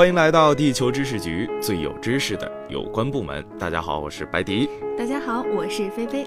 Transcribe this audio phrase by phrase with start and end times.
[0.00, 3.44] 欢迎来到地球知识局，最有知识的有关部门。
[3.58, 4.66] 大家好，我是白迪。
[4.96, 6.26] 大家好，我是菲菲。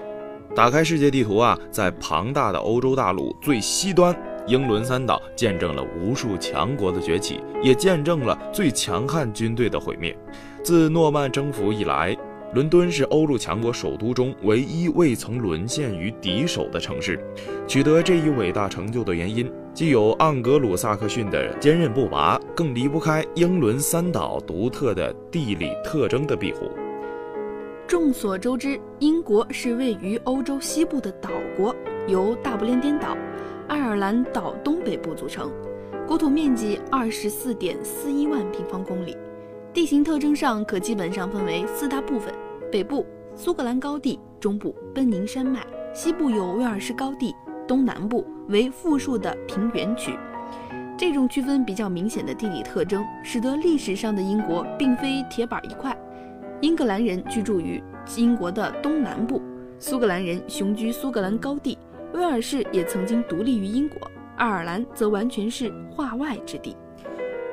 [0.54, 4.14] 打开世界地图啊，在庞大的欧洲大陆最西端，
[4.46, 10.16] 英伦三岛见证了无数强国的崛起，也见证了最强悍军队的毁灭。
[10.62, 12.16] 自诺曼征服以来，
[12.52, 17.18] 伦敦是欧陆强国首都中唯一未曾沦陷于敌手的城市。
[17.66, 19.50] 取得这一伟大成就的原因。
[19.74, 26.70] 既有盎格鲁撒克逊的坚韧不拔，更离不开英伦三岛独特的地理特征的庇护。
[27.84, 31.74] 众所周知，英国是位于欧洲西部的岛国，
[32.06, 33.16] 由大不列颠岛、
[33.66, 35.50] 爱尔兰岛东北部组成，
[36.06, 39.16] 国土面积二十四点四一万平方公里。
[39.72, 42.32] 地形特征上可基本上分为四大部分：
[42.70, 43.04] 北部
[43.34, 47.34] 苏格兰高地，中部奔宁山脉，西部有威尔士高地。
[47.66, 50.18] 东南部为富庶的平原区，
[50.96, 55.96] 这种区分比较明显的地理特征，使得历史上的英国并非铁板一块。
[56.60, 57.82] 英格兰人居住于
[58.16, 59.42] 英国的东南部，
[59.78, 61.76] 苏格兰人雄居苏格兰高地，
[62.12, 63.98] 威尔士也曾经独立于英国，
[64.36, 66.76] 爱尔兰则完全是化外之地。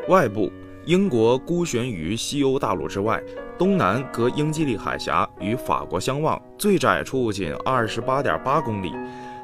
[0.07, 0.51] 外部，
[0.85, 3.21] 英国孤悬于西欧大陆之外，
[3.57, 8.93] 东南隔英吉利海峡与法国相望，最窄处仅二十八点八公里。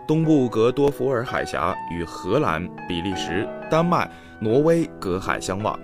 [0.08, 5.77] 东部隔多福尔海峡与荷兰、比利时、丹麦、挪威隔海相望，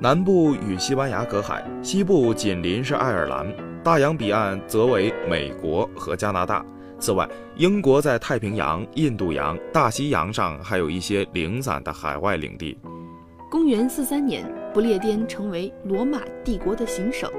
[0.00, 3.46] 南部与西班牙隔海，西部紧邻是爱尔兰，
[3.84, 6.64] 大洋彼岸则为美国和加拿大。
[6.98, 12.76] 此外，英国在太平洋、印度洋、大西洋上还有一些零散的海外领地。
[13.48, 17.30] 公元四三年，不列颠成为罗马帝国的行省，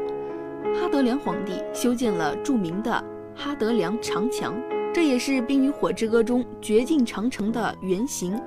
[0.74, 2.92] 哈德良皇帝修建了著名的
[3.36, 4.56] 哈德良长墙。
[4.92, 8.40] 这也是《冰与火之歌》中绝境长城的原型。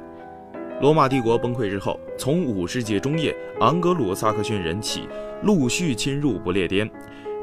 [0.80, 5.08] 罗马帝国崩溃之后，从五世纪中叶盎格鲁撒克逊人起，
[5.44, 6.90] 陆续侵入不列颠。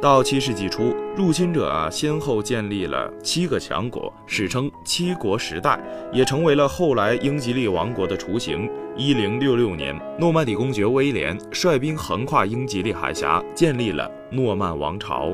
[0.02, 5.80] 到七世纪初，入侵者啊先后建立了七个强国，史称七国时代，
[6.12, 8.70] 也成为了后来英吉利王国的雏形。
[8.98, 15.34] 一零六六年，诺曼底公爵威廉率兵横跨英吉利海峡，建立了诺曼王朝。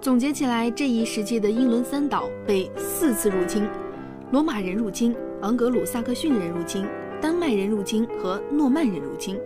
[0.00, 3.66] 总结起来，这一时期的英伦三岛被四次入侵：
[4.30, 6.86] 罗马人入侵、盎格鲁撒克逊人入侵、
[7.20, 9.36] 丹麦人入侵和诺曼人入侵。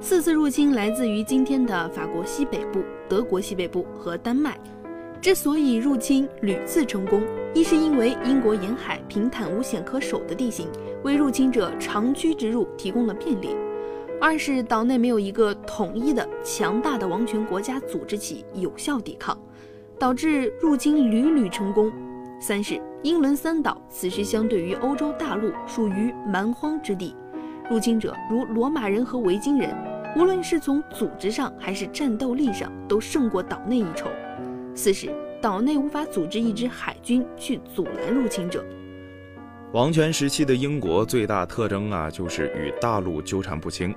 [0.00, 4.56] 四次入侵来自于今天的法国西北部、德国西北部和丹麦。
[5.20, 7.20] 之所以入侵屡次成功，
[7.52, 10.68] 一是因为英国沿海平坦无险可守的地形
[11.02, 13.48] 为入侵者长驱直入提供了便利；
[14.20, 19.36] 二是岛内没有一个统一的强大的王权国家组织起有效抵抗。
[20.00, 21.92] 导致入侵屡屡成功。
[22.40, 27.14] 三是英伦三岛此时相对于欧洲大陆属于蛮荒之地，
[27.70, 29.76] 入侵者如罗马人和维京人，
[30.16, 34.08] 无论是从组织上还是战斗力上都胜过岛内一筹。
[34.74, 38.64] 四是岛内无法组织一支海军去阻拦入侵者。
[39.72, 43.94] 王权时期的英国最大特征啊，就是与大陆纠缠不清。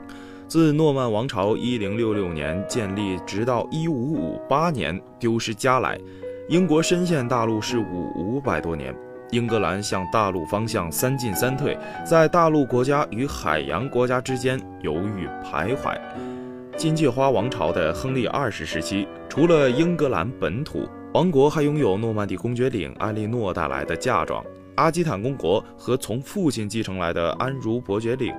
[0.54, 6.00] 自诺曼王朝一零六六年建立，直到一五五八年丢失加来，
[6.48, 8.96] 英国深陷大陆事务五百多年。
[9.32, 11.76] 英格兰向大陆方向三进三退，
[12.06, 16.00] 在大陆国家与海洋国家之间犹豫徘徊。
[16.78, 28.32] 金芥花王朝的亨利二世时期，除了英格兰本土，王国还拥有诺曼底公爵领艾莉诺带来的嫁妆、阿基坦公国和从父亲继承来的安茹伯爵领。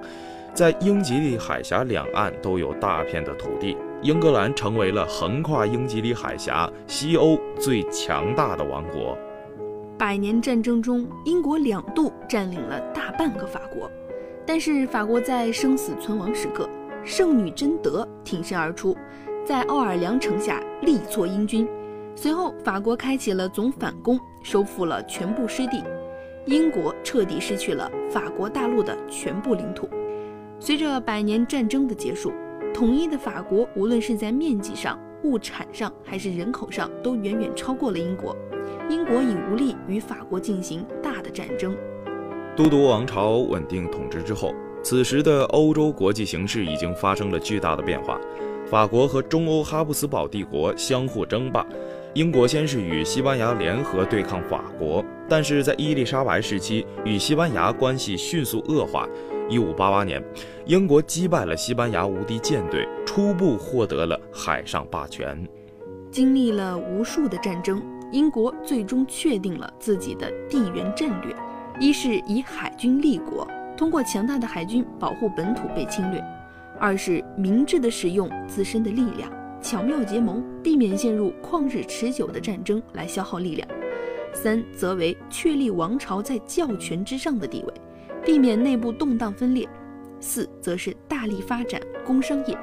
[0.55, 9.19] 在英吉利海峡两岸都有大片的土地，英格兰成为了横跨英吉利海峡西欧最强大的王国。
[9.99, 13.91] 百年战争中，英国两度占领了大半个法国，
[14.47, 16.69] 但是法国在生死存亡时刻，
[17.05, 18.97] 圣女贞德挺身而出，
[19.45, 21.69] 在奥尔良城下力挫英军。
[22.15, 25.83] 随后，法国开启了总反攻，收复了全部失地，
[26.47, 29.89] 英国彻底失去了法国大陆的全部领土。
[30.67, 32.33] 随着百年战争的结束，
[32.73, 38.35] 统一的法国无论是在面积上、物产上还是人口上，都远远超过了英国。
[38.89, 41.77] 英国已无力与法国进行大的战争。
[42.57, 48.19] 都铎王朝稳定统治之后，此时的欧洲国际形势已经发生了巨大的变化。
[48.65, 51.67] 法国和中欧哈布斯堡帝国相互争霸，
[52.15, 59.07] 英国先是与西班牙联合对抗法国，但是在伊丽莎白时期，与西班牙关系迅速恶化。
[59.47, 60.23] 一五八八年，
[60.65, 65.47] 英国击败了西班牙无敌舰队，初步获得了海上霸权。
[66.11, 71.37] 经历了无数的战争，英国最终确定了自己的地缘战略：
[71.79, 73.47] 一是以海军立国，
[73.77, 76.23] 通过强大的海军保护本土被侵略；
[76.81, 79.31] 二是明智的使用自身的力量，
[79.61, 83.69] 巧妙结盟，避免陷入旷日持久的战争来消耗力量；
[84.33, 87.75] 三则为确立王朝在教权之上的地位，
[88.25, 89.67] 避免内部动荡分裂；
[90.21, 92.57] 四则是大力发展工商业，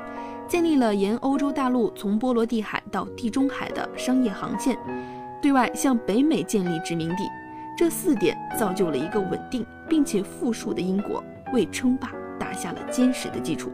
[0.48, 4.78] 建立了沿欧洲大陆从波罗的海到地中海的商业航线，
[5.42, 7.24] 对外向北美建立殖民地。
[7.78, 11.24] 这四点造就了一个稳定并且富庶的英国，
[11.54, 13.72] 为称霸打下了坚实的基础。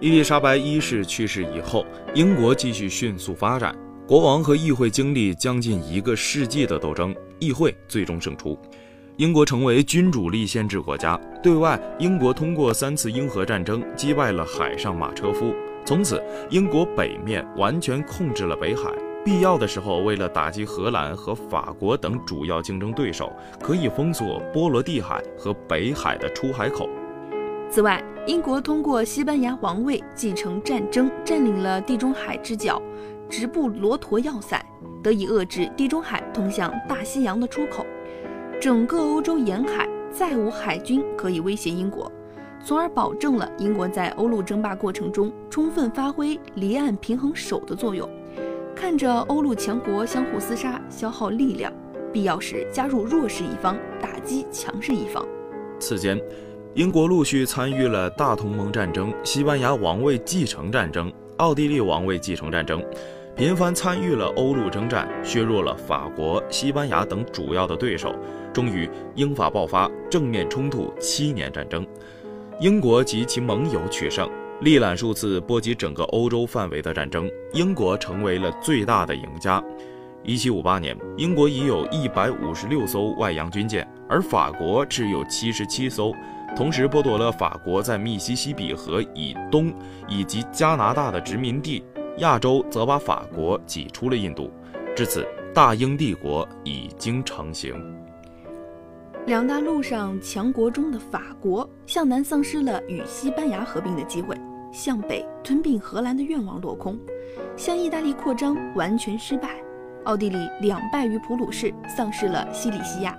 [0.00, 3.74] 伊丽莎白一世去世以后，英国继续迅速发展。
[4.06, 8.58] 国王和议会经历将近一个世纪的斗争，议会最终胜出，
[9.16, 11.16] 英国成为君主立宪制国家。
[11.40, 16.20] 对外，英国通过三次英荷战争击败了海上马车夫，从此
[16.50, 18.90] 英国北面完全控制了北海。
[19.24, 23.32] 必要的时候，为了打击荷兰和法国等主要竞争对手，
[23.62, 26.88] 可以封锁波罗的海和北海的出海口。
[27.70, 32.82] 此外，英国通过西班牙王位继承战争，占领了地中海之角
[33.30, 34.60] 直布罗陀要塞，
[35.04, 37.86] 得以遏制地中海通向大西洋的出口。
[38.64, 42.10] 整个欧洲沿海再无海军可以威胁英国，
[42.64, 48.08] 从而保证了英国在欧陆争霸过程中充分发挥离岸平衡手的作用。
[48.74, 51.70] 看着欧陆强国相互厮杀，消耗力量，
[52.10, 55.22] 必要时加入弱势一方，打击强势一方。
[55.78, 56.18] 此间。
[56.72, 62.82] 英国陆续参与了大同盟战争、西班牙王位继承战争、奥地利王位继承战争，
[63.36, 68.12] 频繁参与了欧陆征战，削弱了法国、西班牙等主要的对手。
[68.54, 71.84] 终于，英法爆发正面冲突七年战争，
[72.60, 74.30] 英国及其盟友取胜。
[74.60, 79.62] 历览数次波及整个欧洲范围的战争，英国成为了最大的赢家。
[80.22, 86.14] 一七五八年，英国已有一百五十六艘外洋军舰，而法国只有七十七艘。
[86.56, 89.74] 同时剥夺了法国在密西西比河以东
[90.08, 91.82] 以及加拿大的殖民地，
[92.18, 94.52] 亚洲则把法国挤出了印度。
[94.94, 97.74] 至此，大英帝国已经成型。
[99.26, 104.38] 两大陆上强国中的法国，向南丧失了与西班牙合并的机会，
[104.70, 106.98] 向北吞并荷兰的愿望落空，
[107.56, 109.48] 向意大利扩张完全失败。
[110.04, 113.18] 奥地利两败于普鲁士，丧失了西里西亚。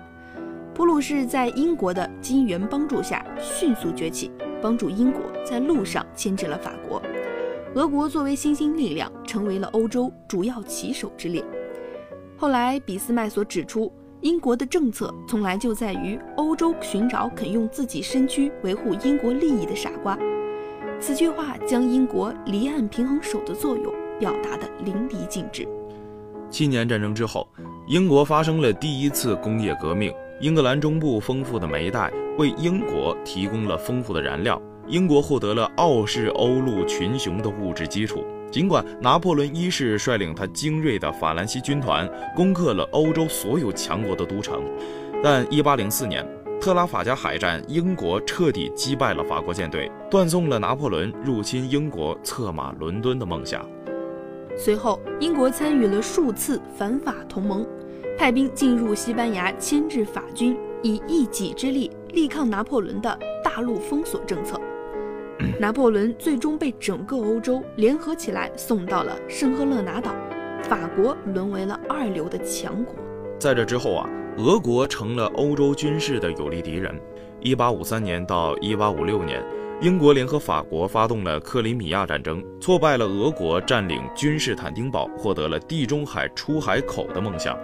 [0.75, 4.31] 普鲁士在英国的金援帮助下迅速崛起，
[4.62, 7.02] 帮助英国在路上牵制了法国。
[7.74, 11.44] 俄国作为新兴力量，成为了欧洲主要棋手之列。
[12.38, 13.92] 后来，俾斯麦所指出，
[14.25, 20.18] 英国的政策从来就在于欧洲寻找肯用自己身躯维护英国利益的傻瓜。
[21.00, 25.68] 此句话将英国离岸平衡手的作用表达得淋漓尽致。
[26.50, 27.48] 七年战争之后，
[27.88, 30.12] 英国发生了第一次工业革命。
[30.42, 38.25] 英格兰中部丰富的煤带为英国提供了丰富的燃料，英国获得了傲视欧陆群雄的物质基础。
[38.51, 44.63] 尽管拿破仑一世率领他精锐的法兰西军团攻克了欧洲所有强国的都城，
[45.21, 46.25] 但1804年
[46.62, 53.68] 特拉法加海战，英国彻底击败了法国舰队，断送了拿破仑入侵英国、策马伦敦的梦想。
[54.57, 57.65] 随后，英国参与了数次反法同盟。
[58.18, 64.57] 派兵进入西班牙，牵制法军，以一己之力力抗拿破仑的大陆封锁政策。
[65.59, 70.14] 拿破仑最终被整个欧洲联合起来送到了圣赫勒拿岛，
[70.64, 72.95] 法国沦为了二流的强国。
[73.40, 76.94] 在这之后啊，俄国成了欧洲军事的有力敌人。
[77.42, 79.44] 一八五三年到一八五六年，
[79.81, 87.56] 英国联合法国发动了克里米亚战争，挫败了俄国占领君士坦丁堡，获得了地中海出海口的梦想。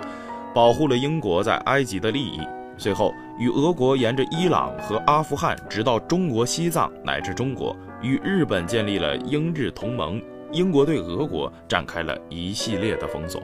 [0.54, 2.42] 保护了英国在埃及的利益，
[2.82, 10.20] 随后与俄国沿着伊朗和阿富汗，直到中国西藏乃至中国，与日本建立了英日同盟。
[10.52, 13.40] 英国对俄国展开了一系列的封锁。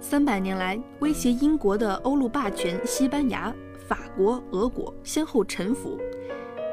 [0.00, 3.54] 三百年来，威胁英国的欧陆霸权——西班牙、
[3.86, 5.96] 法国、俄国先后臣服。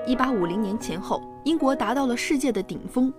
[0.08, 3.14] 一八五零年前后，英国达到了世界的顶峰。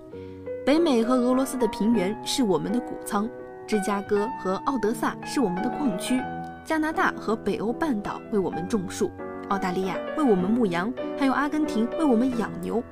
[0.67, 3.31] 北美和俄罗斯的平原是我们的谷仓。
[3.65, 6.21] 芝加哥和奥德萨是我们的矿区，
[6.65, 9.11] 加拿大和北欧半岛为我们种树，
[9.51, 12.83] 澳大利亚为我们牧羊，还有阿根廷为我们养牛。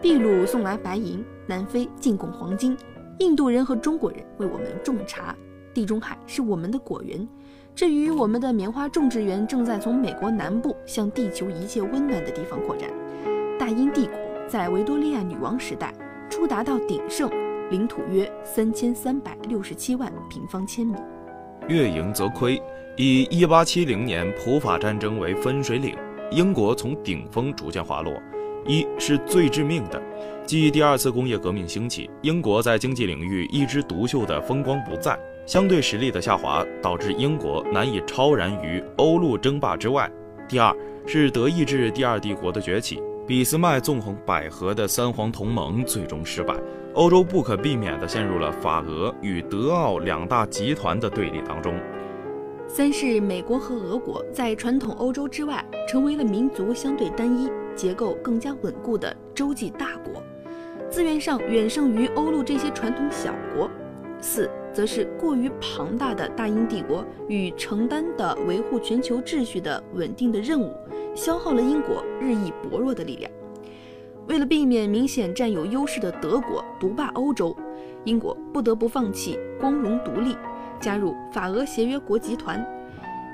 [0.00, 2.74] 秘鲁送来白银，南非进贡黄金，
[3.18, 5.36] 印度人和中国人为我们种茶。
[5.74, 7.28] 地中海是我们的果园。
[7.74, 12.88] 至于我们的棉花种植园，正在从美国南部向地球一切温暖的地方扩展。
[13.58, 14.14] 大英帝国
[14.48, 15.92] 在维多利亚女王时代
[16.30, 17.30] 初达到鼎盛。
[17.70, 20.96] 领土约三千三百六十七万平方千米。
[21.68, 22.60] 月盈则亏，
[22.96, 25.96] 以一八七零年普法战争为分水岭，
[26.30, 28.14] 英国从顶峰逐渐滑落。
[28.66, 30.00] 一是最致命的。
[30.44, 40.10] 继第二次工业革命兴起，英国在经济领域一枝独秀的风光不再，相对实力的下滑导致英国难以超然于欧陆争霸之外。
[40.48, 40.74] 第二
[41.06, 46.56] 是德意志第二帝国的崛起，俾斯麦纵横捭阖的三皇同盟最终失败，
[46.94, 51.72] 欧洲不可避免地陷入了法俄与德奥两大集团的对立当中。
[52.66, 60.20] 三是美国和俄国在传统欧洲之外，成为了民族相对单一、结构更加稳固的洲际大国。
[60.90, 63.70] 资源上远胜于欧陆这些传统小国，
[64.20, 70.74] 四则是过于庞大的大英帝国与承担的维护全球秩序的稳定的任务，
[71.14, 73.30] 消耗了英国日益薄弱的力量。
[74.28, 77.56] 为了避免明显占有优势的德国独霸欧洲，
[78.04, 80.36] 英国不得不放弃光荣独立，
[80.80, 82.64] 加入法俄协约国集团。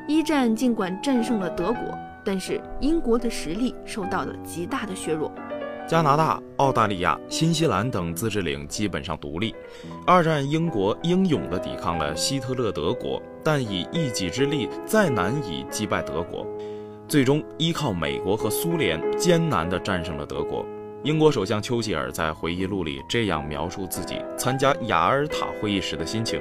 [0.07, 1.83] 一战尽管战胜了德国，
[2.25, 5.31] 但是英国的实力受到了极大的削弱。
[5.87, 9.55] 加拿大、澳大利亚、新西兰等自治领基本上独立。
[10.07, 16.47] 二战，英国英勇地抵抗了希特勒德国，但以一己之力再难以击败德国，
[17.09, 20.65] 最终依靠美国和苏联艰难地战胜了德国。
[21.05, 26.39] 英国首相丘吉尔在回忆录里这样描述自己参加雅尔塔会议时的心情：“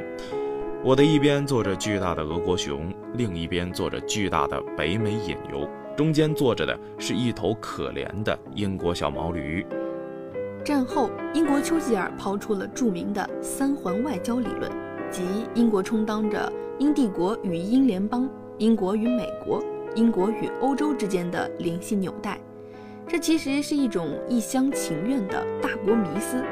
[0.83, 9.65] 我的一边坐着巨大的俄国熊，另一边坐着巨大的北美野牛。”中间坐着的是一头可怜的英国小毛驴。
[10.65, 14.69] 战后，英国丘吉尔抛出了著名的三环外交理论，
[15.09, 15.23] 即
[15.55, 19.63] 英国充当着英帝国与英联邦、英国与美国、
[19.95, 22.39] 英国与欧洲之间的联系纽带。
[23.07, 26.43] 这其实是一种一厢情愿的大国迷思。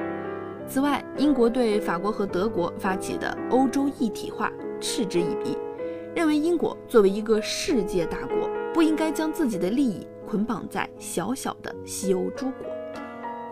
[0.68, 5.58] 此外，英国对法国和德国发起的欧洲一体化嗤之以鼻，
[6.16, 8.50] 认为英国作为一个世界大国。
[8.74, 12.75] 不应该将自己的利益捆绑在小小的西欧诸国。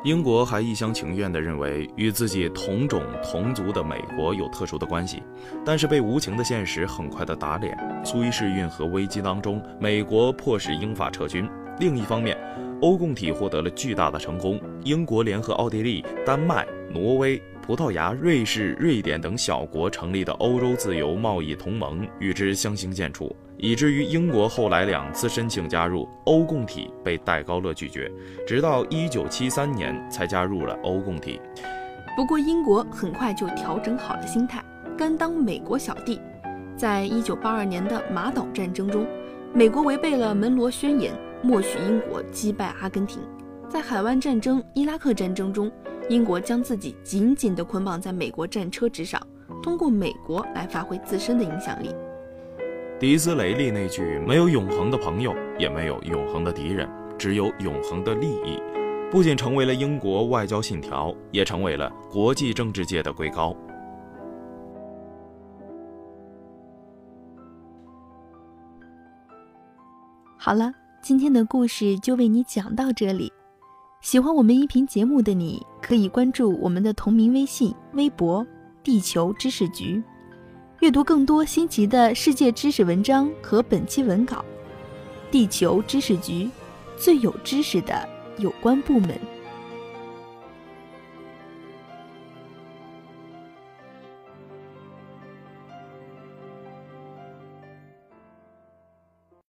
[0.03, 5.23] 英国还一厢情愿地认为与自己同种同族的美国有特殊的关系，
[5.65, 7.77] 但是被无情的现实很快地打脸。
[8.03, 11.49] 苏伊士运河危机当中，美国迫使英法撤军。
[11.79, 12.37] 另一方面，
[12.81, 17.41] 欧共体获得了巨大的成功，英国联合奥地利、丹麦、挪威。
[17.65, 28.11] 葡萄牙、瑞士、瑞典等小国成立的欧洲自由贸易同盟与之相形见绌，以至于英国后来两次申请加入欧共体被戴高乐拒绝，
[28.45, 31.39] 直到1973年才加入了欧共体。
[32.17, 34.61] 不过，英国很快就调整好了心态，
[34.97, 36.19] 甘当美国小弟。
[36.75, 39.07] 在一九八二年的马岛战争中，
[39.53, 43.21] 美国违背了门罗宣言，默许英国击败阿根廷。
[43.73, 45.71] 在海湾战争、伊拉克战争中。
[46.07, 49.19] 英国将自己紧紧地捆绑在美国战车之上，
[49.63, 51.89] 通过美国来发挥自身的影响力。
[52.99, 56.87] 迪斯雷利那句“没有永恒的朋友，也没有永恒的敌人，
[57.17, 58.61] 只有永恒的利益”，
[59.09, 63.55] 不仅成为了英国外交信条，也成为了国际政治界的瑰高。
[70.37, 73.33] 好了，今天的故事就为你讲到这里。
[74.03, 78.45] 喜欢我们音频节目的你，可以关注我们的同名微信、微博
[78.83, 80.03] “地球知识局”，
[80.81, 84.43] 阅读更多新奇的世界知识文章和本期文稿。
[85.31, 86.49] 地球知识局，
[86.97, 88.05] 最有知识的
[88.39, 89.17] 有关部门。